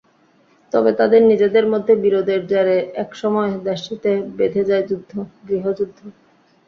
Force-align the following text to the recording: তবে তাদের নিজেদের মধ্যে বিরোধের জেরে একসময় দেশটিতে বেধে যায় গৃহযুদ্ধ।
তবে 0.73 0.91
তাদের 0.99 1.21
নিজেদের 1.23 1.65
মধ্যে 1.73 1.93
বিরোধের 2.03 2.41
জেরে 2.47 2.77
একসময় 3.03 3.51
দেশটিতে 3.67 4.09
বেধে 4.37 4.63
যায় 4.69 4.83
গৃহযুদ্ধ। 5.47 5.99